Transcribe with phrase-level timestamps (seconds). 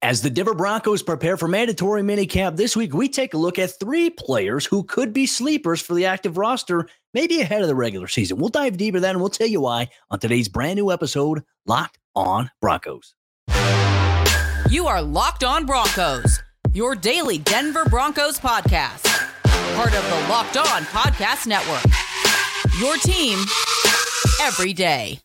[0.00, 3.80] As the Denver Broncos prepare for mandatory minicamp this week, we take a look at
[3.80, 8.06] three players who could be sleepers for the active roster, maybe ahead of the regular
[8.06, 8.38] season.
[8.38, 11.98] We'll dive deeper then and we'll tell you why on today's brand new episode, Locked
[12.14, 13.14] On Broncos.
[14.70, 19.04] You are Locked On Broncos, your daily Denver Broncos podcast,
[19.74, 21.82] part of the Locked On Podcast Network.
[22.78, 23.40] Your team
[24.40, 25.18] every day.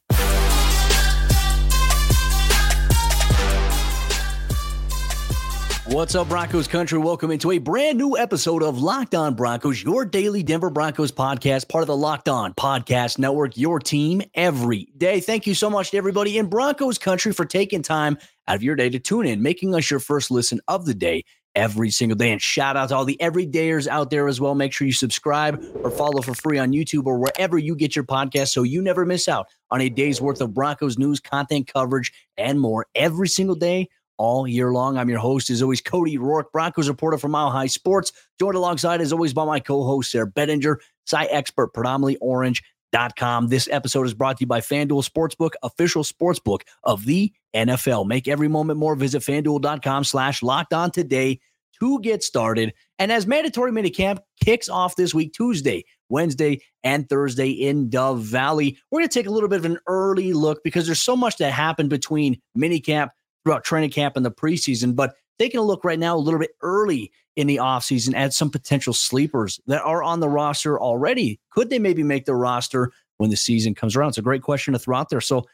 [5.88, 6.98] What's up, Broncos country?
[6.98, 11.68] Welcome into a brand new episode of Locked On Broncos, your daily Denver Broncos podcast,
[11.68, 15.20] part of the Locked On Podcast Network, your team every day.
[15.20, 18.18] Thank you so much to everybody in Broncos country for taking time
[18.48, 21.26] out of your day to tune in, making us your first listen of the day
[21.54, 22.32] every single day.
[22.32, 24.56] And shout out to all the everydayers out there as well.
[24.56, 28.06] Make sure you subscribe or follow for free on YouTube or wherever you get your
[28.06, 32.14] podcast so you never miss out on a day's worth of Broncos news, content coverage,
[32.38, 34.98] and more every single day all year long.
[34.98, 39.02] I'm your host, as always, Cody Roark, Broncos reporter for Mile High Sports, joined alongside,
[39.02, 43.48] as always, by my co-host, Sayre Bedinger, site expert, predominantly orange.com.
[43.48, 48.08] This episode is brought to you by FanDuel Sportsbook, official sportsbook of the NFL.
[48.08, 48.96] Make every moment more.
[48.96, 51.40] Visit fanduel.com slash locked on today
[51.80, 52.74] to get started.
[53.00, 58.78] And as mandatory minicamp kicks off this week, Tuesday, Wednesday, and Thursday in Dove Valley,
[58.90, 61.38] we're going to take a little bit of an early look because there's so much
[61.38, 63.10] that happened between minicamp
[63.44, 64.96] throughout training camp and the preseason.
[64.96, 68.50] But taking a look right now, a little bit early in the offseason at some
[68.50, 71.40] potential sleepers that are on the roster already.
[71.52, 74.10] Could they maybe make the roster when the season comes around?
[74.10, 75.22] It's a great question to throw out there.
[75.22, 75.46] So,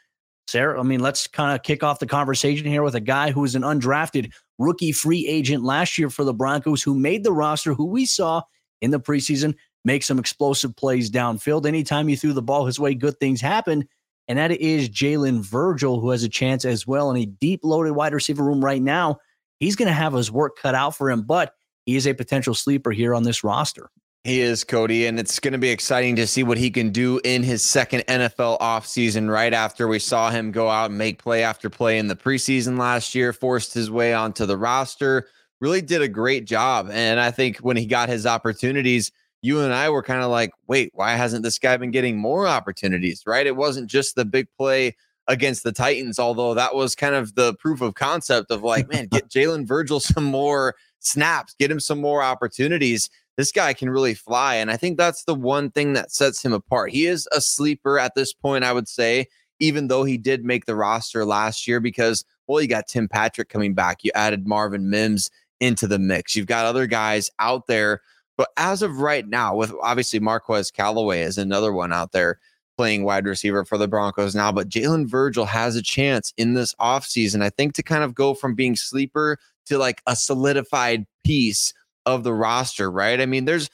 [0.46, 3.40] Sayre, I mean, let's kind of kick off the conversation here with a guy who
[3.40, 7.72] was an undrafted rookie free agent last year for the Broncos who made the roster,
[7.72, 8.42] who we saw
[8.80, 9.54] in the preseason
[9.84, 11.66] make some explosive plays downfield.
[11.66, 13.86] Anytime you threw the ball his way, good things happened
[14.30, 17.94] and that is Jalen Virgil, who has a chance as well in a deep loaded
[17.94, 19.18] wide receiver room right now.
[19.58, 22.54] He's going to have his work cut out for him, but he is a potential
[22.54, 23.90] sleeper here on this roster.
[24.22, 27.20] He is, Cody, and it's going to be exciting to see what he can do
[27.24, 31.42] in his second NFL offseason right after we saw him go out and make play
[31.42, 35.26] after play in the preseason last year, forced his way onto the roster,
[35.60, 36.88] really did a great job.
[36.92, 39.10] And I think when he got his opportunities,
[39.42, 42.46] you and I were kind of like, wait, why hasn't this guy been getting more
[42.46, 43.22] opportunities?
[43.26, 43.46] Right?
[43.46, 44.96] It wasn't just the big play
[45.28, 49.06] against the Titans, although that was kind of the proof of concept of like, man,
[49.06, 53.08] get Jalen Virgil some more snaps, get him some more opportunities.
[53.36, 54.56] This guy can really fly.
[54.56, 56.90] And I think that's the one thing that sets him apart.
[56.90, 59.26] He is a sleeper at this point, I would say,
[59.60, 63.48] even though he did make the roster last year because, well, you got Tim Patrick
[63.48, 64.02] coming back.
[64.02, 65.30] You added Marvin Mims
[65.60, 66.34] into the mix.
[66.34, 68.00] You've got other guys out there
[68.40, 72.38] but as of right now, with obviously Marquez Callaway is another one out there
[72.74, 76.74] playing wide receiver for the Broncos now, but Jalen Virgil has a chance in this
[76.76, 79.36] offseason, I think, to kind of go from being sleeper
[79.66, 81.74] to like a solidified piece
[82.06, 83.20] of the roster, right?
[83.20, 83.68] I mean, there's,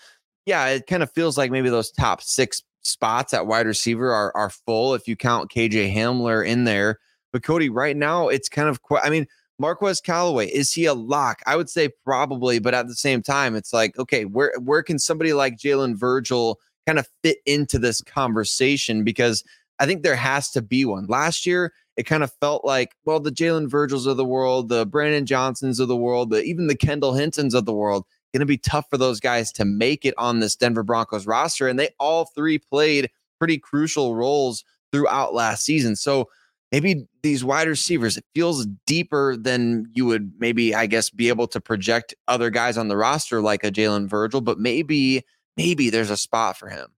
[0.47, 4.37] yeah, it kind of feels like maybe those top six spots at wide receiver are,
[4.37, 6.99] are full if you count KJ Hamler in there.
[7.33, 11.41] But Cody, right now, it's kind of, I mean, Marquez Callaway, is he a lock?
[11.47, 14.99] I would say probably, but at the same time, it's like, okay, where where can
[14.99, 19.03] somebody like Jalen Virgil kind of fit into this conversation?
[19.03, 19.43] Because
[19.79, 21.07] I think there has to be one.
[21.07, 24.85] Last year, it kind of felt like, well, the Jalen Virgils of the world, the
[24.87, 28.47] Brandon Johnsons of the world, the, even the Kendall Hintons of the world, going to
[28.47, 31.69] be tough for those guys to make it on this Denver Broncos roster.
[31.69, 35.97] And they all three played pretty crucial roles throughout last season.
[35.97, 36.29] So
[36.77, 41.47] maybe these wide receivers, it feels deeper than you would maybe, I guess, be able
[41.49, 45.25] to project other guys on the roster like a Jalen Virgil, but maybe,
[45.57, 46.89] maybe there's a spot for him.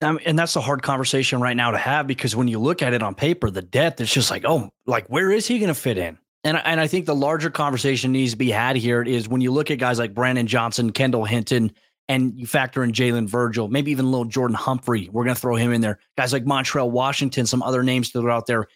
[0.00, 2.94] Um, and that's a hard conversation right now to have because when you look at
[2.94, 5.74] it on paper, the depth, it's just like, oh, like where is he going to
[5.74, 6.18] fit in?
[6.42, 9.52] And, and I think the larger conversation needs to be had here is when you
[9.52, 11.70] look at guys like Brandon Johnson, Kendall Hinton,
[12.08, 15.08] and you factor in Jalen Virgil, maybe even little Jordan Humphrey.
[15.12, 16.00] We're going to throw him in there.
[16.18, 18.66] Guys like Montrell Washington, some other names that are out there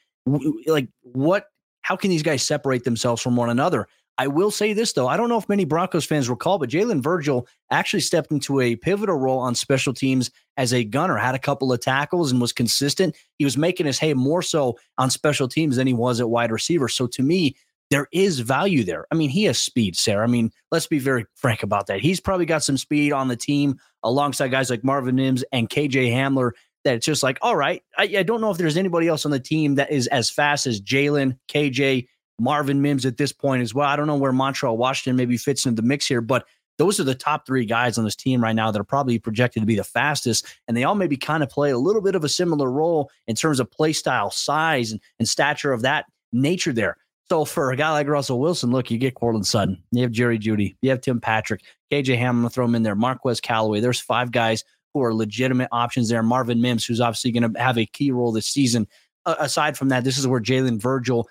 [0.66, 1.46] like what
[1.82, 3.86] how can these guys separate themselves from one another
[4.18, 7.02] i will say this though i don't know if many broncos fans recall but jalen
[7.02, 11.38] virgil actually stepped into a pivotal role on special teams as a gunner had a
[11.38, 15.48] couple of tackles and was consistent he was making his hay more so on special
[15.48, 17.54] teams than he was at wide receiver so to me
[17.90, 19.06] there is value there.
[19.10, 20.22] I mean, he has speed, Sayre.
[20.22, 22.00] I mean, let's be very frank about that.
[22.00, 26.10] He's probably got some speed on the team alongside guys like Marvin Mims and KJ
[26.12, 26.52] Hamler
[26.86, 29.32] that it's just like, all right, I, I don't know if there's anybody else on
[29.32, 32.06] the team that is as fast as Jalen, KJ,
[32.38, 33.88] Marvin Mims at this point as well.
[33.88, 36.46] I don't know where Montrell Washington maybe fits into the mix here, but
[36.78, 39.62] those are the top three guys on this team right now that are probably projected
[39.62, 40.46] to be the fastest.
[40.68, 43.34] And they all maybe kind of play a little bit of a similar role in
[43.34, 46.98] terms of play style, size, and, and stature of that nature there.
[47.28, 50.38] So for a guy like Russell Wilson, look, you get Courtland Sutton, you have Jerry
[50.38, 53.80] Jeudy, you have Tim Patrick, KJ Hamler, throw him in there, Marquez Callaway.
[53.80, 54.62] There's five guys
[54.98, 56.22] who are legitimate options there.
[56.22, 58.86] Marvin Mims, who's obviously going to have a key role this season.
[59.24, 61.28] Uh, aside from that, this is where Jalen Virgil,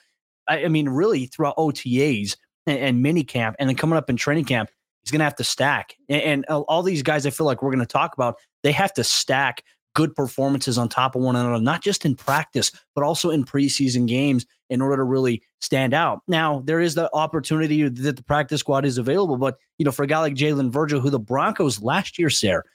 [0.48, 2.36] I, I, mean, really throughout OTAs
[2.68, 4.70] and, and mini camp, and then coming up in training camp,
[5.04, 5.96] he's going to have to stack.
[6.10, 8.94] And, and all these guys, I feel like we're going to talk about, they have
[8.94, 9.64] to stack
[9.96, 14.08] good performances on top of one another, not just in practice, but also in preseason
[14.08, 16.22] games in order to really stand out.
[16.28, 20.04] Now, there is the opportunity that the practice squad is available, but you know, for
[20.04, 22.66] a guy like Jalen Virgil, who the Broncos last year, Sayre,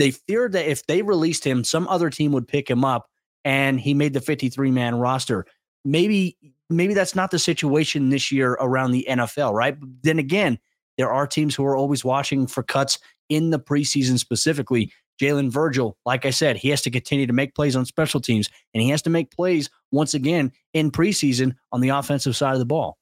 [0.00, 3.08] they feared that if they released him, some other team would pick him up
[3.44, 5.44] and he made the 53 man roster.
[5.84, 6.36] Maybe,
[6.70, 9.78] maybe that's not the situation this year around the NFL, right?
[9.78, 10.58] But then again,
[10.96, 12.98] there are teams who are always watching for cuts
[13.28, 14.90] in the preseason specifically.
[15.20, 18.48] Jalen Virgil, like I said, he has to continue to make plays on special teams
[18.72, 22.58] and he has to make plays once again in preseason on the offensive side of
[22.58, 22.96] the ball.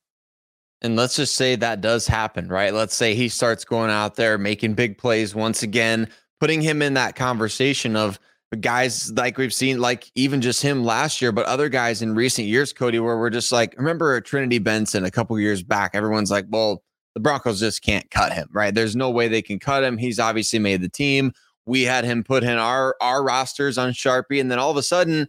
[0.80, 2.74] And let's just say that does happen, right?
[2.74, 6.08] Let's say he starts going out there making big plays once again,
[6.40, 8.18] putting him in that conversation of
[8.60, 12.48] guys like we've seen, like even just him last year, but other guys in recent
[12.48, 15.90] years, Cody, where we're just like, remember Trinity Benson a couple years back?
[15.94, 16.82] Everyone's like, well,
[17.14, 18.74] the Broncos just can't cut him, right?
[18.74, 19.98] There's no way they can cut him.
[19.98, 21.32] He's obviously made the team.
[21.66, 24.82] We had him put in our our rosters on Sharpie, and then all of a
[24.82, 25.28] sudden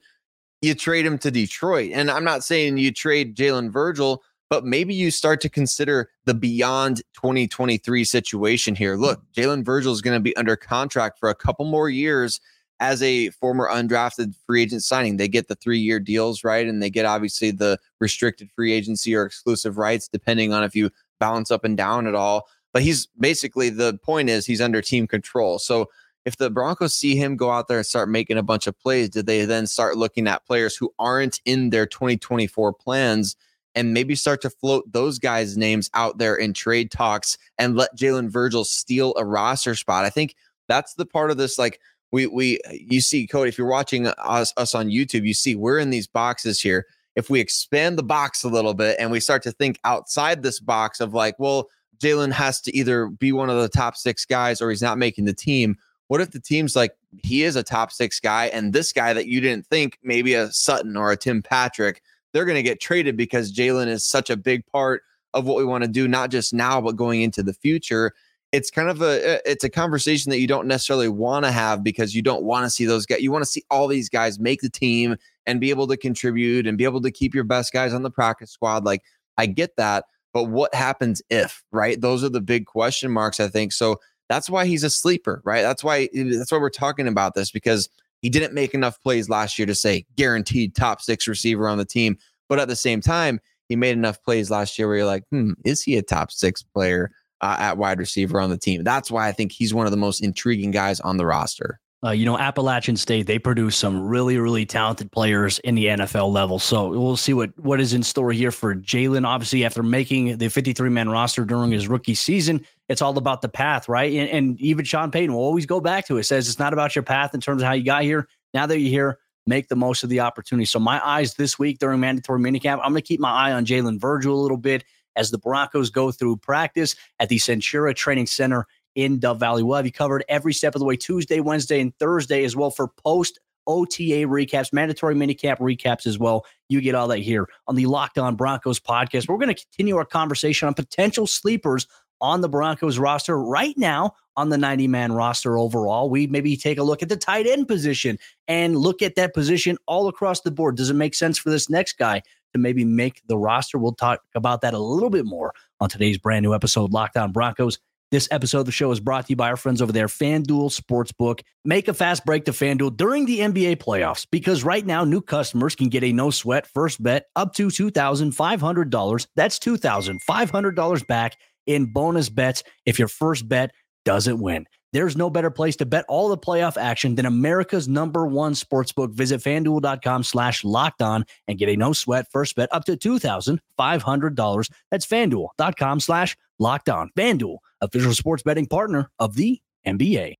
[0.62, 1.92] you trade him to Detroit.
[1.94, 6.34] And I'm not saying you trade Jalen Virgil, but maybe you start to consider the
[6.34, 8.96] beyond 2023 situation here.
[8.96, 12.42] Look, Jalen Virgil is going to be under contract for a couple more years
[12.80, 15.18] as a former undrafted free agent signing.
[15.18, 16.66] They get the three year deals, right?
[16.66, 20.90] And they get obviously the restricted free agency or exclusive rights, depending on if you
[21.20, 22.48] balance up and down at all.
[22.74, 25.60] But he's basically the point is he's under team control.
[25.60, 25.90] So
[26.26, 29.10] if the Broncos see him go out there and start making a bunch of plays,
[29.10, 33.36] did they then start looking at players who aren't in their 2024 plans?
[33.80, 37.96] And maybe start to float those guys' names out there in trade talks and let
[37.96, 40.04] Jalen Virgil steal a roster spot.
[40.04, 40.36] I think
[40.68, 41.58] that's the part of this.
[41.58, 41.80] Like
[42.12, 45.80] we we you see, Cody, if you're watching us us on YouTube, you see we're
[45.80, 46.88] in these boxes here.
[47.16, 50.60] If we expand the box a little bit and we start to think outside this
[50.60, 54.62] box of like, well, Jalen has to either be one of the top six guys
[54.62, 55.78] or he's not making the team.
[56.08, 59.28] What if the team's like he is a top six guy and this guy that
[59.28, 62.02] you didn't think, maybe a Sutton or a Tim Patrick,
[62.34, 65.04] they're going to get traded because Jalen is such a big part
[65.34, 68.14] of what we want to do, not just now, but going into the future.
[68.52, 71.84] It's kind of a eh, it's a conversation that you don't necessarily want to have
[71.84, 73.22] because you don't want to see those guys.
[73.22, 76.66] You want to see all these guys make the team and be able to contribute
[76.66, 78.86] and be able to keep your best guys on the practice squad.
[78.86, 79.04] Like
[79.38, 82.02] I get that, but what happens if, right?
[82.02, 83.72] Those are the big question marks, I think.
[83.72, 84.00] So
[84.30, 85.62] that's why he's a sleeper, right?
[85.62, 87.88] That's why that's why we're talking about this because
[88.22, 91.86] he didn't make enough plays last year to say guaranteed top six receiver on the
[91.86, 92.18] team.
[92.48, 95.54] But at the same time, he made enough plays last year where you're like, hmm,
[95.64, 97.12] is he a top six player
[97.42, 98.84] uh, at wide receiver on the team?
[98.84, 101.80] That's why I think he's one of the most intriguing guys on the roster.
[102.02, 106.32] Uh, you know, Appalachian State, they produce some really, really talented players in the NFL
[106.32, 106.58] level.
[106.58, 109.28] So we'll see what, what is in store here for Jalen.
[109.28, 113.50] Obviously, after making the 53 man roster during his rookie season, it's all about the
[113.50, 114.12] path, right?
[114.12, 116.24] And, and even Sean Payton will always go back to it.
[116.24, 118.28] Says it's not about your path in terms of how you got here.
[118.54, 120.66] Now that you're here, make the most of the opportunity.
[120.66, 123.66] So my eyes this week during mandatory minicamp, I'm going to keep my eye on
[123.66, 124.84] Jalen Virgil a little bit
[125.16, 128.66] as the Broncos go through practice at the Centura Training Center
[128.96, 129.64] in Dove Valley.
[129.64, 132.72] We'll have you covered every step of the way Tuesday, Wednesday, and Thursday as well
[132.72, 136.46] for post OTA recaps, mandatory minicamp recaps as well.
[136.70, 139.28] You get all that here on the Locked On Broncos podcast.
[139.28, 141.86] We're going to continue our conversation on potential sleepers
[142.22, 146.10] on the Broncos roster right now on the 90 man roster overall.
[146.10, 149.78] We maybe take a look at the tight end position and look at that position
[149.86, 150.78] all across the board.
[150.78, 152.22] Does it make sense for this next guy
[152.54, 153.78] to maybe make the roster?
[153.78, 157.32] We'll talk about that a little bit more on today's brand new episode, Locked On
[157.32, 157.80] Broncos.
[158.12, 160.76] This episode of the show is brought to you by our friends over there, FanDuel
[160.76, 161.42] Sportsbook.
[161.64, 165.76] Make a fast break to FanDuel during the NBA playoffs because right now, new customers
[165.76, 169.28] can get a no sweat first bet up to $2,500.
[169.36, 171.38] That's $2,500 back
[171.70, 173.72] in bonus bets if your first bet
[174.04, 174.66] doesn't win.
[174.92, 179.14] There's no better place to bet all the playoff action than America's number one sportsbook.
[179.14, 184.72] Visit fanduel.com slash locked on and get a no sweat first bet up to $2,500.
[184.90, 187.12] That's fanduel.com slash locked on.
[187.16, 190.36] Fanduel, official sports betting partner of the NBA.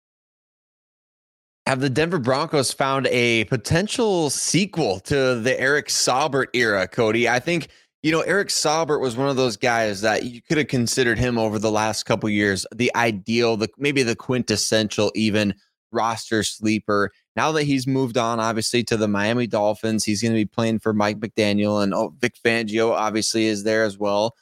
[1.68, 7.30] Have the Denver Broncos found a potential sequel to the Eric Saubert era, Cody?
[7.30, 7.68] I think
[8.02, 11.38] you know, Eric Saubert was one of those guys that you could have considered him
[11.38, 15.54] over the last couple years, the ideal, the maybe the quintessential even
[15.92, 17.12] roster sleeper.
[17.36, 20.80] Now that he's moved on, obviously, to the Miami Dolphins, he's going to be playing
[20.80, 24.36] for Mike McDaniel and oh, Vic Fangio, obviously, is there as well.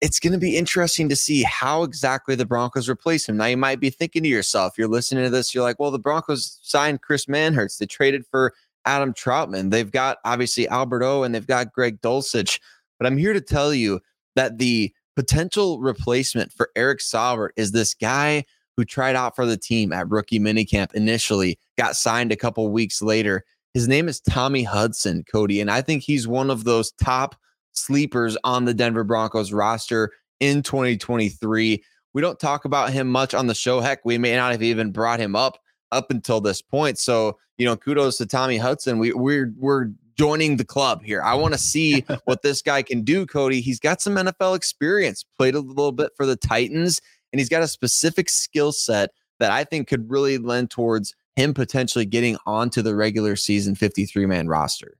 [0.00, 3.36] It's going to be interesting to see how exactly the Broncos replace him.
[3.36, 5.98] Now, you might be thinking to yourself, you're listening to this, you're like, well, the
[5.98, 7.78] Broncos signed Chris Manhertz.
[7.78, 8.54] They traded for
[8.86, 12.58] Adam Trautman, They've got obviously Albert O and they've got Greg Dulcich.
[13.00, 14.00] But I'm here to tell you
[14.36, 18.44] that the potential replacement for Eric Saubert is this guy
[18.76, 23.02] who tried out for the team at rookie minicamp initially, got signed a couple weeks
[23.02, 23.44] later.
[23.74, 27.36] His name is Tommy Hudson, Cody, and I think he's one of those top
[27.72, 31.82] sleepers on the Denver Broncos roster in 2023.
[32.12, 33.80] We don't talk about him much on the show.
[33.80, 35.58] Heck, we may not have even brought him up
[35.92, 36.98] up until this point.
[36.98, 38.98] So, you know, kudos to Tommy Hudson.
[38.98, 41.22] We we're we're joining the club here.
[41.22, 43.62] I want to see what this guy can do, Cody.
[43.62, 47.00] He's got some NFL experience, played a little bit for the Titans,
[47.32, 51.54] and he's got a specific skill set that I think could really lend towards him
[51.54, 54.98] potentially getting onto the regular season 53 man roster.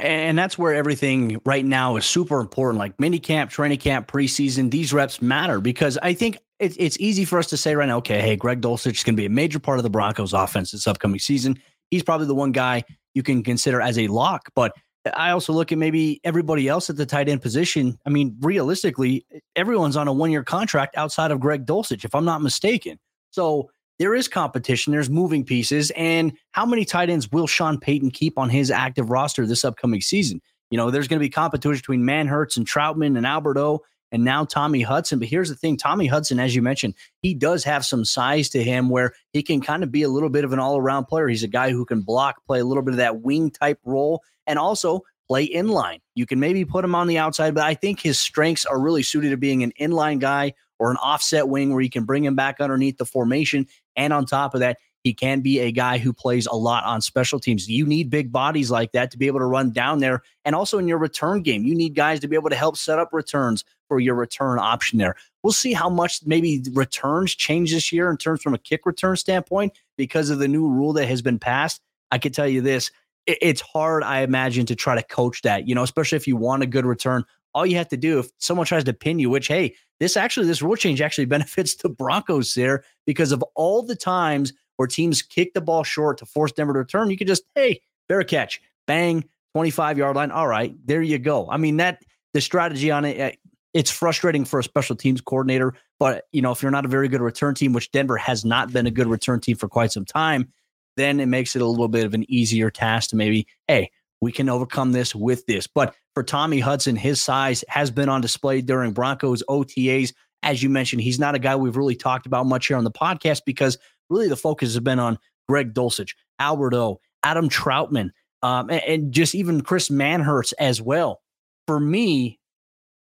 [0.00, 2.78] And that's where everything right now is super important.
[2.78, 7.26] Like mini camp, training camp, preseason, these reps matter because I think it, it's easy
[7.26, 9.30] for us to say right now, okay, hey, Greg Dulcich is going to be a
[9.30, 11.60] major part of the Broncos offense this upcoming season.
[11.90, 14.50] He's probably the one guy you can consider as a lock.
[14.54, 14.72] But
[15.16, 17.98] I also look at maybe everybody else at the tight end position.
[18.06, 22.24] I mean, realistically, everyone's on a one year contract outside of Greg Dulcich, if I'm
[22.24, 22.98] not mistaken.
[23.30, 25.92] So there is competition, there's moving pieces.
[25.96, 30.00] And how many tight ends will Sean Payton keep on his active roster this upcoming
[30.00, 30.40] season?
[30.70, 34.24] You know, there's going to be competition between Manhertz and Trautman and Albert O and
[34.24, 35.18] now Tommy Hudson.
[35.18, 38.62] But here's the thing Tommy Hudson, as you mentioned, he does have some size to
[38.62, 41.28] him where he can kind of be a little bit of an all around player.
[41.28, 44.22] He's a guy who can block, play a little bit of that wing type role,
[44.46, 46.00] and also play inline.
[46.14, 49.02] You can maybe put him on the outside, but I think his strengths are really
[49.02, 52.34] suited to being an inline guy or an offset wing where you can bring him
[52.34, 53.66] back underneath the formation.
[53.96, 57.02] And on top of that, he can be a guy who plays a lot on
[57.02, 57.68] special teams.
[57.68, 60.22] You need big bodies like that to be able to run down there.
[60.46, 62.98] And also in your return game, you need guys to be able to help set
[62.98, 65.14] up returns for your return option there.
[65.42, 69.16] We'll see how much maybe returns change this year in terms from a kick return
[69.16, 71.82] standpoint because of the new rule that has been passed.
[72.10, 72.90] I can tell you this
[73.26, 76.62] it's hard, I imagine, to try to coach that, you know, especially if you want
[76.62, 77.24] a good return.
[77.54, 80.46] All you have to do if someone tries to pin you, which, hey, this actually,
[80.46, 85.22] this rule change actually benefits the Broncos there because of all the times where teams
[85.22, 88.60] kick the ball short to force Denver to return, you could just, hey, fair catch,
[88.86, 90.30] bang, 25 yard line.
[90.30, 91.48] All right, there you go.
[91.48, 92.02] I mean, that
[92.32, 93.32] the strategy on it, eh,
[93.72, 95.74] it's frustrating for a special teams coordinator.
[95.98, 98.72] But, you know, if you're not a very good return team, which Denver has not
[98.72, 100.52] been a good return team for quite some time,
[100.96, 103.90] then it makes it a little bit of an easier task to maybe, hey,
[104.20, 105.66] we can overcome this with this.
[105.66, 110.12] But for Tommy Hudson, his size has been on display during Broncos OTAs.
[110.44, 112.90] As you mentioned, he's not a guy we've really talked about much here on the
[112.90, 113.78] podcast because
[114.10, 118.10] really the focus has been on Greg Dulcich, Albert O, Adam Trautman,
[118.42, 121.22] um, and, and, just even Chris Manhertz as well.
[121.66, 122.38] For me,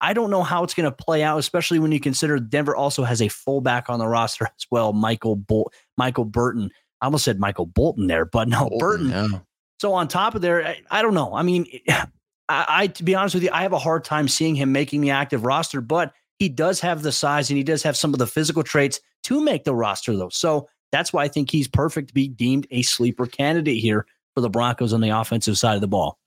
[0.01, 3.03] I don't know how it's going to play out, especially when you consider Denver also
[3.03, 6.71] has a fullback on the roster as well, Michael Bol- Michael Burton.
[7.01, 9.09] I almost said Michael Bolton there, but no, Bolton, Burton.
[9.09, 9.39] Yeah.
[9.79, 11.33] So on top of there, I, I don't know.
[11.33, 14.55] I mean, I, I, to be honest with you, I have a hard time seeing
[14.55, 17.97] him making the active roster, but he does have the size and he does have
[17.97, 20.29] some of the physical traits to make the roster, though.
[20.29, 24.41] So that's why I think he's perfect to be deemed a sleeper candidate here for
[24.41, 26.17] the Broncos on the offensive side of the ball.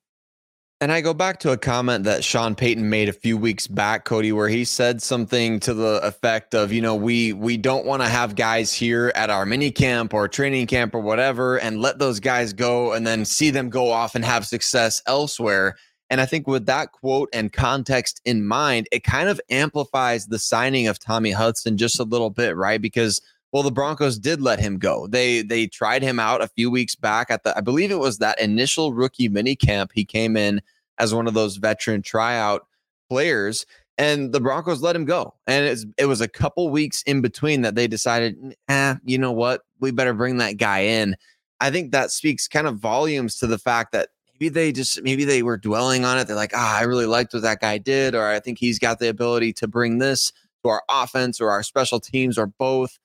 [0.83, 4.05] And I go back to a comment that Sean Payton made a few weeks back,
[4.05, 8.03] Cody, where he said something to the effect of, you know, we we don't want
[8.03, 12.01] to have guys here at our mini camp or training camp or whatever and let
[12.01, 15.77] those guys go and then see them go off and have success elsewhere.
[16.13, 20.39] And I think with that quote and context in mind, it kind of amplifies the
[20.39, 22.83] signing of Tommy Hudson just a little bit, right?
[22.83, 25.07] Because well, the Broncos did let him go.
[25.07, 28.19] They they tried him out a few weeks back at the I believe it was
[28.19, 29.93] that initial rookie mini camp.
[29.95, 30.61] He came in
[30.99, 32.67] as one of those veteran tryout
[33.09, 33.65] players,
[33.97, 35.33] and the Broncos let him go.
[35.47, 39.33] And it's, it was a couple weeks in between that they decided, eh, you know
[39.33, 41.17] what, we better bring that guy in.
[41.59, 44.11] I think that speaks kind of volumes to the fact that
[44.43, 46.27] maybe they just maybe they were dwelling on it.
[46.27, 48.99] They're like, ah, I really liked what that guy did, or I think he's got
[48.99, 50.33] the ability to bring this
[50.65, 52.99] to our offense or our special teams or both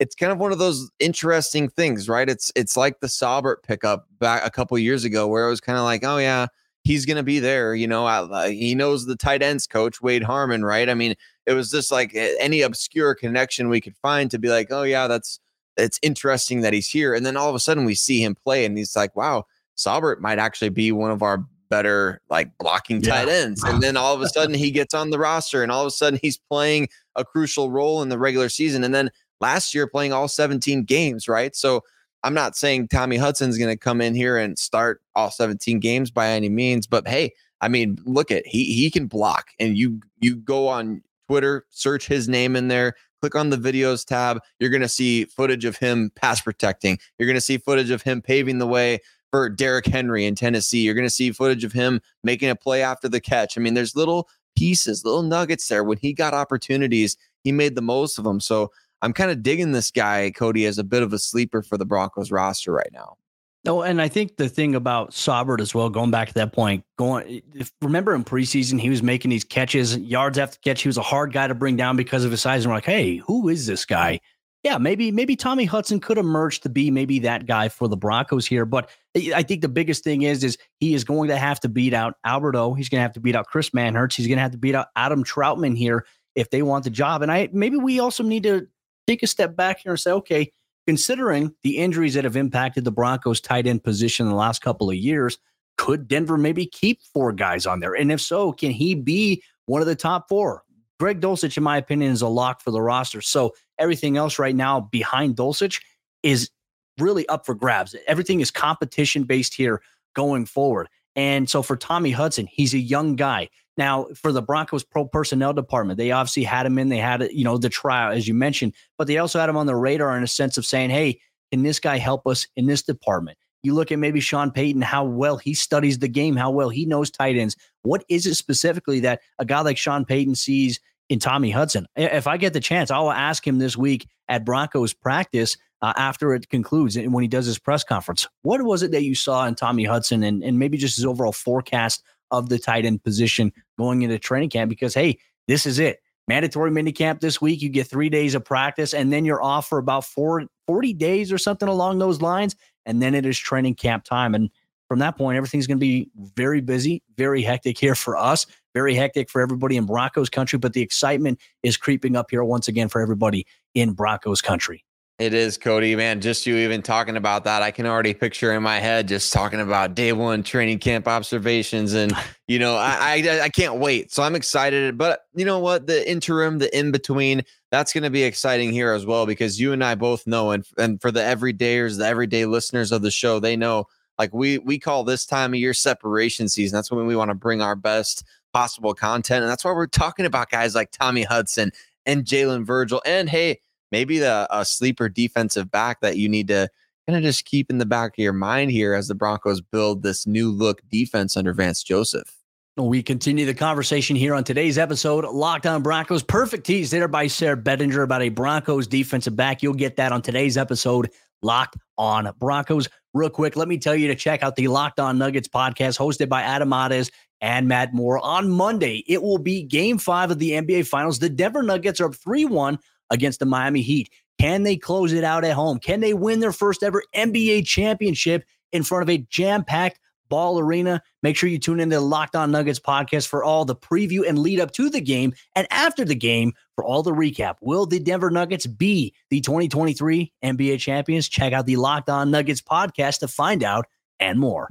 [0.00, 2.28] it's kind of one of those interesting things, right?
[2.28, 5.78] It's it's like the Saubert pickup back a couple years ago, where it was kind
[5.78, 6.46] of like, oh yeah,
[6.82, 7.74] he's going to be there.
[7.74, 10.88] You know, uh, he knows the tight ends coach Wade Harman, right?
[10.88, 11.14] I mean,
[11.46, 15.06] it was just like any obscure connection we could find to be like, oh yeah,
[15.06, 15.40] that's
[15.76, 17.14] it's interesting that he's here.
[17.14, 20.20] And then all of a sudden we see him play, and he's like, wow, Saubert
[20.20, 23.62] might actually be one of our better like blocking tight ends.
[23.64, 25.90] And then all of a sudden he gets on the roster, and all of a
[25.90, 30.12] sudden he's playing a crucial role in the regular season, and then last year playing
[30.12, 31.54] all 17 games, right?
[31.56, 31.82] So
[32.22, 36.10] I'm not saying Tommy Hudson's going to come in here and start all 17 games
[36.10, 40.00] by any means, but hey, I mean, look at he he can block, and you
[40.20, 44.40] you go on Twitter, search his name in there, click on the videos tab.
[44.58, 46.98] You're going to see footage of him pass protecting.
[47.18, 49.00] You're going to see footage of him paving the way
[49.34, 50.82] for Derrick Henry in Tennessee.
[50.82, 53.58] You're going to see footage of him making a play after the catch.
[53.58, 55.82] I mean, there's little pieces, little nuggets there.
[55.82, 58.38] When he got opportunities, he made the most of them.
[58.38, 58.70] So
[59.02, 61.84] I'm kind of digging this guy, Cody, as a bit of a sleeper for the
[61.84, 63.16] Broncos roster right now.
[63.64, 66.84] No, and I think the thing about Saubert as well, going back to that point,
[66.96, 70.82] going if, remember in preseason he was making these catches, yards after catch.
[70.82, 72.64] He was a hard guy to bring down because of his size.
[72.64, 74.20] And we're like, hey, who is this guy?
[74.64, 78.46] Yeah, maybe maybe Tommy Hudson could emerge to be maybe that guy for the Broncos
[78.46, 78.64] here.
[78.64, 81.92] But I think the biggest thing is is he is going to have to beat
[81.92, 82.72] out Albert O.
[82.72, 84.16] He's going to have to beat out Chris Manhertz.
[84.16, 87.20] He's going to have to beat out Adam Trautman here if they want the job.
[87.20, 88.66] And I maybe we also need to
[89.06, 90.50] take a step back here and say, okay,
[90.86, 94.88] considering the injuries that have impacted the Broncos tight end position in the last couple
[94.88, 95.36] of years,
[95.76, 97.92] could Denver maybe keep four guys on there?
[97.92, 100.62] And if so, can he be one of the top four?
[100.98, 103.20] Greg Dulcich, in my opinion, is a lock for the roster.
[103.20, 105.80] So everything else right now behind Dulcich
[106.22, 106.50] is
[106.98, 107.94] really up for grabs.
[108.06, 109.82] Everything is competition based here
[110.14, 110.88] going forward.
[111.16, 113.48] And so for Tommy Hudson, he's a young guy.
[113.76, 116.88] Now, for the Broncos pro personnel department, they obviously had him in.
[116.88, 119.66] They had, you know, the trial, as you mentioned, but they also had him on
[119.66, 122.82] the radar in a sense of saying, hey, can this guy help us in this
[122.82, 123.38] department?
[123.62, 126.84] You look at maybe Sean Payton, how well he studies the game, how well he
[126.84, 127.56] knows tight ends.
[127.82, 131.86] What is it specifically that a guy like Sean Payton sees in Tommy Hudson?
[131.96, 136.34] If I get the chance, I'll ask him this week at Broncos practice uh, after
[136.34, 138.26] it concludes and when he does his press conference.
[138.42, 141.32] What was it that you saw in Tommy Hudson and, and maybe just his overall
[141.32, 146.00] forecast of the tight end position going into training camp because, hey, this is it.
[146.26, 147.60] Mandatory minicamp this week.
[147.60, 151.30] You get three days of practice, and then you're off for about four, 40 days
[151.30, 152.56] or something along those lines.
[152.86, 154.34] And then it is training camp time.
[154.34, 154.48] And
[154.88, 158.94] from that point, everything's going to be very busy, very hectic here for us, very
[158.94, 160.58] hectic for everybody in Broncos country.
[160.58, 164.84] But the excitement is creeping up here once again for everybody in Broncos country.
[165.20, 166.20] It is, Cody, man.
[166.20, 169.60] Just you even talking about that, I can already picture in my head just talking
[169.60, 172.12] about day one training camp observations, and
[172.48, 174.12] you know, I, I I, can't wait.
[174.12, 174.98] So I'm excited.
[174.98, 175.86] But you know what?
[175.86, 179.72] The interim, the in between, that's going to be exciting here as well because you
[179.72, 183.38] and I both know, and and for the everydayers, the everyday listeners of the show,
[183.38, 183.86] they know
[184.18, 186.76] like we we call this time of year separation season.
[186.76, 190.24] That's when we want to bring our best possible content, and that's why we're talking
[190.24, 191.72] about guys like Tommy Hudson
[192.06, 193.58] and Jalen Virgil, and hey
[193.92, 196.68] maybe the a sleeper defensive back that you need to
[197.06, 200.02] kind of just keep in the back of your mind here as the Broncos build
[200.02, 202.40] this new look defense under Vance Joseph.
[202.76, 205.24] We continue the conversation here on today's episode.
[205.26, 206.24] Locked on Broncos.
[206.24, 209.62] Perfect tease there by Sayre Bedinger about a Broncos defensive back.
[209.62, 211.10] You'll get that on today's episode.
[211.40, 212.88] Locked on Broncos.
[213.12, 216.28] Real quick, let me tell you to check out the Locked on Nuggets podcast hosted
[216.28, 217.12] by Adam Mares
[217.44, 218.18] and Matt Moore.
[218.20, 221.18] On Monday, it will be game five of the NBA Finals.
[221.18, 222.78] The Denver Nuggets are up 3 1
[223.10, 224.08] against the Miami Heat.
[224.40, 225.78] Can they close it out at home?
[225.78, 230.58] Can they win their first ever NBA championship in front of a jam packed ball
[230.58, 231.02] arena?
[231.22, 234.26] Make sure you tune in to the Locked On Nuggets podcast for all the preview
[234.26, 235.34] and lead up to the game.
[235.54, 240.32] And after the game, for all the recap, will the Denver Nuggets be the 2023
[240.42, 241.28] NBA champions?
[241.28, 243.84] Check out the Locked On Nuggets podcast to find out
[244.18, 244.70] and more.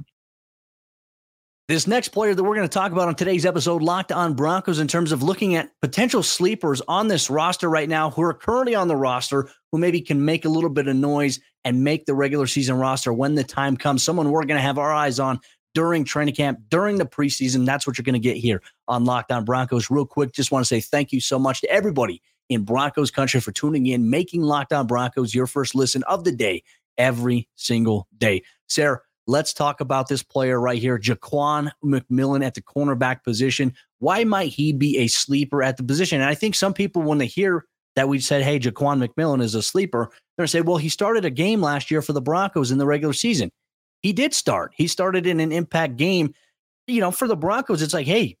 [1.66, 4.80] This next player that we're going to talk about on today's episode, Locked on Broncos,
[4.80, 8.74] in terms of looking at potential sleepers on this roster right now who are currently
[8.74, 12.12] on the roster, who maybe can make a little bit of noise and make the
[12.12, 14.04] regular season roster when the time comes.
[14.04, 15.40] Someone we're going to have our eyes on
[15.72, 17.64] during training camp, during the preseason.
[17.64, 19.90] That's what you're going to get here on Locked on Broncos.
[19.90, 23.40] Real quick, just want to say thank you so much to everybody in Broncos country
[23.40, 26.62] for tuning in, making Locked on Broncos your first listen of the day
[26.98, 28.42] every single day.
[28.68, 33.74] Sayre, Let's talk about this player right here, Ja'Quan McMillian at the cornerback position.
[33.98, 36.20] Why might he be a sleeper at the position?
[36.20, 37.64] And I think some people, when they hear
[37.96, 40.90] that we said, hey, Ja'Quan McMillian is a sleeper, they're going to say, well, he
[40.90, 43.50] started a game last year for the Broncos in the regular season.
[44.02, 44.72] He did start.
[44.76, 46.34] He started in an impact game.
[46.86, 48.36] You know, for the Broncos, it's like, hey,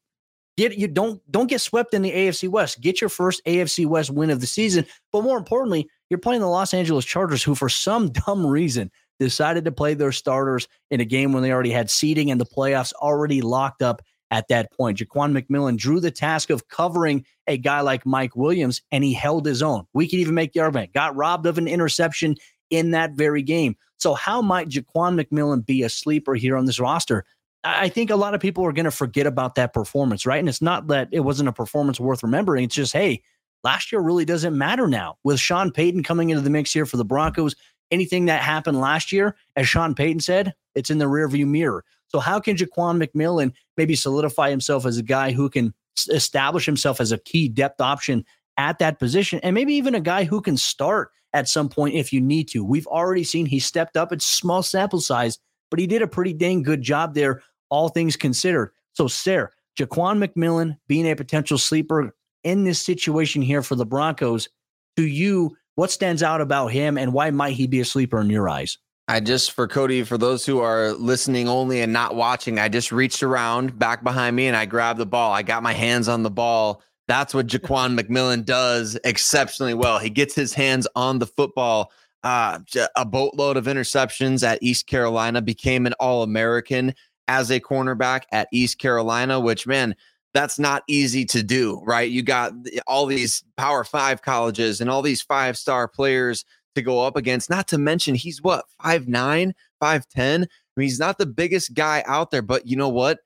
[0.58, 2.82] get you don't don't get swept in the AFC West.
[2.82, 4.84] Get your first AFC West win of the season.
[5.12, 8.90] But more importantly, you're playing the Los Angeles Chargers, who for some dumb reason
[9.24, 12.46] decided to play their starters in a game when they already had seeding and the
[12.46, 14.98] playoffs already locked up at that point.
[14.98, 19.46] Ja'Quan McMillian drew the task of covering a guy like Mike Williams, and he held
[19.46, 19.86] his own.
[19.94, 22.36] We could even make the argument, got robbed of an interception
[22.70, 23.76] in that very game.
[23.98, 27.24] So, how might Ja'Quan McMillian be a sleeper here on this roster?
[27.62, 30.38] I think a lot of people are going to forget about that performance, right?
[30.38, 32.64] And it's not that it wasn't a performance worth remembering.
[32.64, 33.22] It's just, hey,
[33.62, 35.16] last year really doesn't matter now.
[35.24, 37.54] With Sean Payton coming into the mix here for the Broncos,
[37.94, 41.84] anything that happened last year, as Sean Payton said, it's in the rearview mirror.
[42.08, 45.72] So how can Ja'Quan McMillian maybe solidify himself as a guy who can
[46.10, 48.24] establish himself as a key depth option
[48.56, 52.12] at that position, and maybe even a guy who can start at some point if
[52.12, 52.64] you need to?
[52.64, 54.12] We've already seen he stepped up.
[54.12, 55.38] It's small sample size,
[55.70, 58.70] but he did a pretty dang good job there, all things considered.
[58.92, 64.48] So, Sayre, Ja'Quan McMillian being a potential sleeper in this situation here for the Broncos,
[64.96, 68.30] to you, what stands out about him and why might he be a sleeper in
[68.30, 68.78] your eyes?
[69.06, 72.90] I just, for Cody, for those who are listening only and not watching, I just
[72.90, 75.32] reached around back behind me and I grabbed the ball.
[75.32, 76.82] I got my hands on the ball.
[77.06, 79.98] That's what Ja'Quan McMillian does exceptionally well.
[79.98, 81.92] He gets his hands on the football.
[82.22, 82.60] Uh,
[82.96, 86.94] a boatload of interceptions at East Carolina, became an All American
[87.28, 89.94] as a cornerback at East Carolina, which, man,
[90.34, 92.10] that's not easy to do, right?
[92.10, 92.52] You got
[92.86, 96.44] all these Power Five colleges and all these five star players
[96.74, 97.48] to go up against.
[97.48, 100.42] Not to mention, he's what, five nine, five ten.
[100.42, 103.20] I mean, he's not the biggest guy out there, but you know what?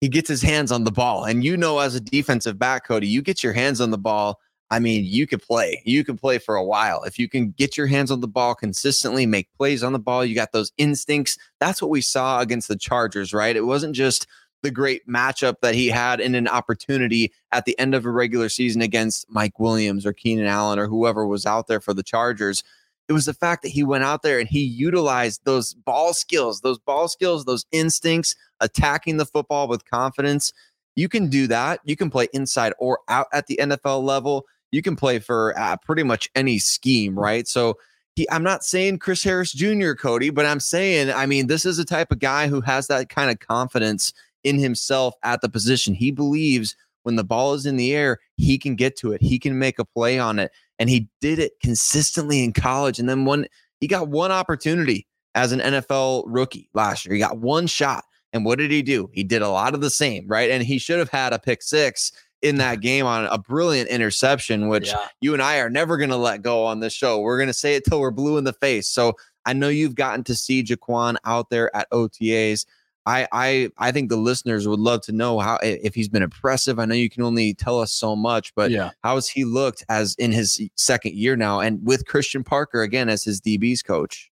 [0.00, 1.24] He gets his hands on the ball.
[1.24, 4.38] And you know, as a defensive back, Cody, you get your hands on the ball.
[4.70, 5.82] I mean, you could play.
[5.84, 7.02] You can play for a while.
[7.04, 10.24] If you can get your hands on the ball consistently, make plays on the ball,
[10.24, 11.36] you got those instincts.
[11.60, 13.56] That's what we saw against the Chargers, right?
[13.56, 14.26] It wasn't just
[14.64, 18.48] the great matchup that he had in an opportunity at the end of a regular
[18.48, 22.64] season against Mike Williams or Keenan Allen or whoever was out there for the Chargers.
[23.06, 26.62] It was the fact that he went out there and he utilized those ball skills,
[26.62, 30.52] those ball skills, those instincts, attacking the football with confidence.
[30.96, 31.80] You can do that.
[31.84, 34.46] You can play inside or out at the NFL level.
[34.72, 37.46] You can play for uh, pretty much any scheme, right?
[37.46, 37.76] So,
[38.16, 41.80] he, I'm not saying Chris Harris Jr., Cody, but I'm saying, I mean, this is
[41.80, 44.12] a type of guy who has that kind of confidence
[44.44, 45.94] in himself at the position.
[45.94, 49.22] He believes when the ball is in the air, he can get to it.
[49.22, 50.52] He can make a play on it.
[50.78, 52.98] And he did it consistently in college.
[52.98, 53.46] And then when
[53.80, 58.04] he got one opportunity as an NFL rookie last year, he got one shot.
[58.32, 59.08] And what did he do?
[59.12, 60.50] He did a lot of the same, right?
[60.50, 62.10] And he should have had a pick six
[62.42, 65.06] in that game on a brilliant interception, which yeah.
[65.20, 67.20] you and I are never going to let go on this show.
[67.20, 68.88] We're going to say it till we're blue in the face.
[68.88, 69.14] So
[69.46, 72.66] I know you've gotten to see Ja'Quan out there at OTAs.
[73.06, 76.78] I I I think the listeners would love to know how if he's been impressive.
[76.78, 78.90] I know you can only tell us so much, but yeah.
[79.02, 83.08] how has he looked as in his second year now, and with Christian Parker again
[83.08, 84.30] as his DBs coach?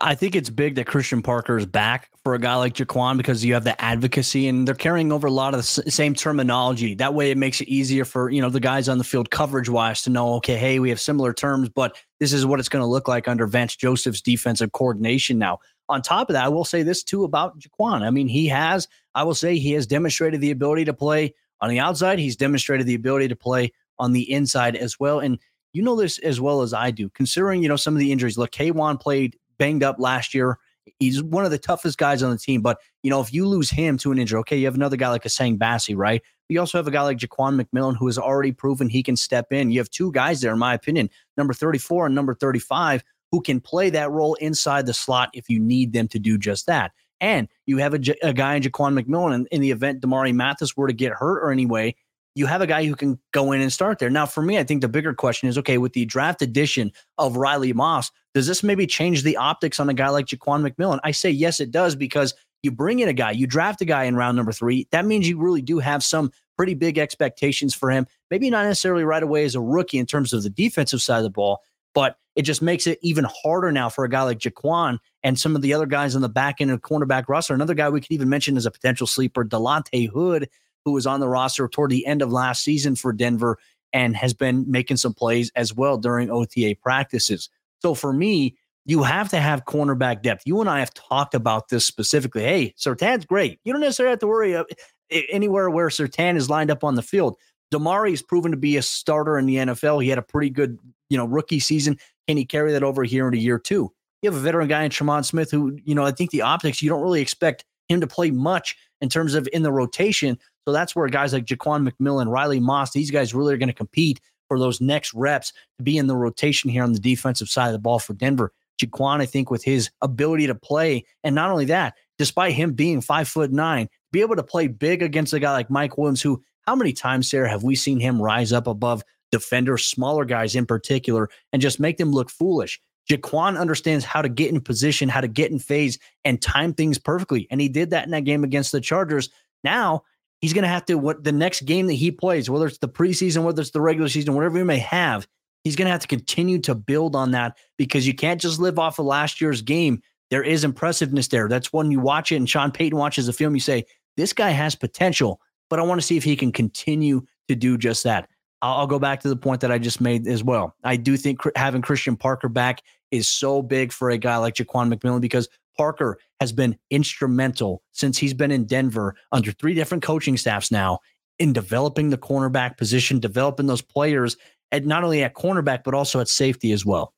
[0.00, 3.44] I think it's big that Christian Parker is back for a guy like Ja'Quan because
[3.44, 6.94] you have the advocacy and they're carrying over a lot of the same terminology.
[6.94, 9.68] That way, it makes it easier for you know the guys on the field coverage
[9.68, 10.34] wise to know.
[10.34, 13.28] Okay, hey, we have similar terms, but this is what it's going to look like
[13.28, 15.58] under Vance Joseph's defensive coordination now
[15.88, 18.02] on top of that, I will say this too about Ja'Quan.
[18.02, 21.70] I mean, he has, I will say, he has demonstrated the ability to play on
[21.70, 22.18] the outside.
[22.18, 25.20] He's demonstrated the ability to play on the inside as well.
[25.20, 25.38] And
[25.72, 28.38] you know this as well as I do, considering, you know, some of the injuries.
[28.38, 30.58] Look, K'Waun played banged up last year.
[30.98, 32.60] He's one of the toughest guys on the team.
[32.60, 35.08] But, you know, if you lose him to an injury, okay, you have another guy
[35.08, 36.20] like Essang Bassey, right?
[36.20, 39.16] But you also have a guy like Ja'Quan McMillian who has already proven he can
[39.16, 39.70] step in.
[39.70, 43.60] You have two guys there, in my opinion, number 34 and number 35, who can
[43.60, 46.92] play that role inside the slot if you need them to do just that.
[47.20, 50.76] And you have a, a guy in Ja'Quan McMillian in, in the event Damari Mathis
[50.76, 51.96] were to get hurt or anyway,
[52.34, 54.10] you have a guy who can go in and start there.
[54.10, 57.36] Now, for me, I think the bigger question is okay, with the draft edition of
[57.36, 61.00] Riley Moss, does this maybe change the optics on a guy like Ja'Quan McMillian?
[61.04, 64.04] I say yes, it does, because you bring in a guy, you draft a guy
[64.04, 64.86] in round number three.
[64.92, 68.06] That means you really do have some pretty big expectations for him.
[68.30, 71.24] Maybe not necessarily right away as a rookie in terms of the defensive side of
[71.24, 71.60] the ball,
[71.94, 75.54] but it just makes it even harder now for a guy like Ja'Quan and some
[75.54, 77.54] of the other guys on the back end of cornerback roster.
[77.54, 80.48] Another guy we could even mention as a potential sleeper, Delonte Hood,
[80.84, 83.58] who was on the roster toward the end of last season for Denver
[83.92, 87.50] and has been making some plays as well during OTA practices.
[87.80, 90.42] So for me, you have to have cornerback depth.
[90.44, 92.42] You and I have talked about this specifically.
[92.42, 93.60] Hey, Surtain's great.
[93.64, 94.64] You don't necessarily have to worry uh,
[95.10, 97.36] anywhere where Surtain is lined up on the field.
[97.72, 100.02] Damari has proven to be a starter in the NFL.
[100.02, 101.98] He had a pretty good, you know, rookie season.
[102.28, 103.92] Can he carry that over here into year two?
[104.22, 106.80] You have a veteran guy in Tremon Smith who, you know, I think the optics,
[106.80, 110.38] you don't really expect him to play much in terms of in the rotation.
[110.64, 113.74] So that's where guys like Ja'Quan McMillian, Riley Moss, these guys really are going to
[113.74, 117.66] compete for those next reps to be in the rotation here on the defensive side
[117.66, 118.52] of the ball for Denver.
[118.80, 123.00] Ja'Quan, I think, with his ability to play, and not only that, despite him being
[123.00, 126.42] five foot nine, be able to play big against a guy like Mike Williams, who
[126.66, 129.02] how many times, Sayre, have we seen him rise up above
[129.32, 132.80] defenders, smaller guys in particular, and just make them look foolish.
[133.10, 136.98] Ja'Quan understands how to get in position, how to get in phase, and time things
[136.98, 137.48] perfectly.
[137.50, 139.28] And he did that in that game against the Chargers.
[139.64, 140.04] Now
[140.40, 142.88] he's going to have to, what the next game that he plays, whether it's the
[142.88, 145.26] preseason, whether it's the regular season, whatever he may have,
[145.64, 148.78] He's going to have to continue to build on that because you can't just live
[148.78, 150.02] off of last year's game.
[150.30, 151.48] There is impressiveness there.
[151.48, 153.84] That's when you watch it and Sean Payton watches the film, you say,
[154.16, 155.40] this guy has potential,
[155.70, 158.28] but I want to see if he can continue to do just that.
[158.62, 160.76] I'll, go back to the point that I just made as well.
[160.84, 164.92] I do think having Christian Parker back is so big for a guy like Ja'Quan
[164.92, 170.36] McMillian because Parker has been instrumental since he's been in Denver under three different coaching
[170.36, 171.00] staffs now
[171.38, 174.36] in developing the cornerback position, developing those players
[174.70, 177.12] at not only at cornerback but also at safety as well.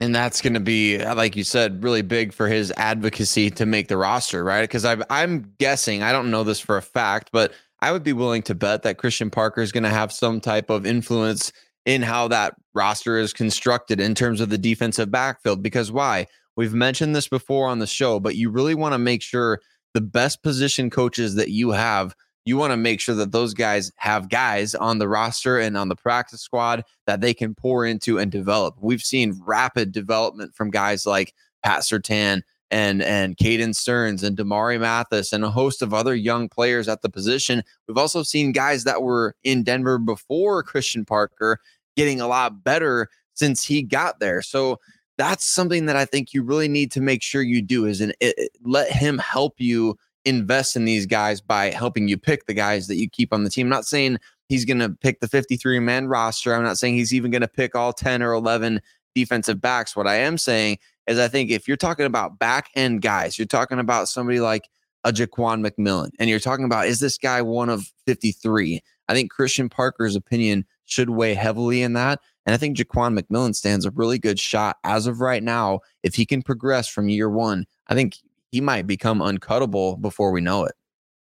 [0.00, 3.88] And that's going to be, like you said, really big for his advocacy to make
[3.88, 4.62] the roster, right?
[4.62, 7.52] Because I'm guessing, I don't know this for a fact, but
[7.84, 10.70] I would be willing to bet that Christian Parker is going to have some type
[10.70, 11.52] of influence
[11.84, 15.62] in how that roster is constructed in terms of the defensive backfield.
[15.62, 16.26] Because why?
[16.56, 19.60] We've mentioned this before on the show, but you really want to make sure
[19.92, 22.16] the best position coaches that you have
[22.46, 25.88] you want to make sure that those guys have guys on the roster and on
[25.88, 28.74] the practice squad that they can pour into and develop.
[28.80, 32.42] We've seen rapid development from guys like Pat Surtain
[32.74, 37.02] and and Caden Sterns and Damari Mathis and a host of other young players at
[37.02, 37.62] the position.
[37.86, 41.60] We've also seen guys that were in Denver before Christian Parker
[41.96, 44.42] getting a lot better since he got there.
[44.42, 44.80] So
[45.16, 48.12] that's something that I think you really need to make sure you do is and
[48.64, 52.96] let him help you invest in these guys by helping you pick the guys that
[52.96, 53.68] you keep on the team.
[53.68, 56.52] I'm not saying he's going to pick the 53 man roster.
[56.52, 58.80] I'm not saying he's even going to pick all 10 or 11
[59.14, 59.94] defensive backs.
[59.94, 63.46] What I am saying is, I think if you're talking about back end guys, you're
[63.46, 64.68] talking about somebody like
[65.04, 68.80] a Ja'Quan McMillian, and you're talking about is this guy one of 53?
[69.08, 72.20] I think Christian Parker's opinion should weigh heavily in that.
[72.46, 75.80] And I think Ja'Quan McMillian stands a really good shot as of right now.
[76.02, 78.16] If he can progress from year one, I think
[78.50, 80.74] he might become uncuttable before we know it.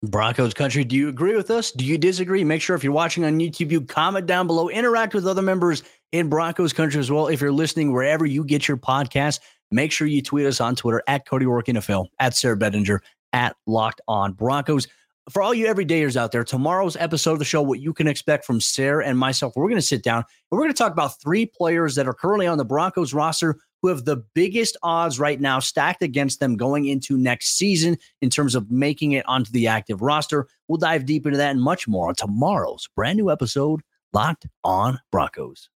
[0.03, 1.71] Broncos country, do you agree with us?
[1.71, 2.43] Do you disagree?
[2.43, 5.83] Make sure if you're watching on YouTube, you comment down below, interact with other members
[6.11, 7.27] in Broncos country as well.
[7.27, 9.39] If you're listening wherever you get your podcast,
[9.71, 12.99] make sure you tweet us on Twitter at Cody Roark NFL, at Sayre Bedinger,
[13.33, 14.87] at Locked On Broncos.
[15.29, 18.43] For all you everydayers out there, tomorrow's episode of the show, what you can expect
[18.43, 21.21] from Sayre and myself, we're going to sit down and we're going to talk about
[21.21, 25.39] three players that are currently on the Broncos roster who have the biggest odds right
[25.39, 29.67] now stacked against them going into next season in terms of making it onto the
[29.67, 30.47] active roster.
[30.67, 33.81] We'll dive deep into that and much more on tomorrow's brand new episode,
[34.13, 35.70] Locked on Broncos.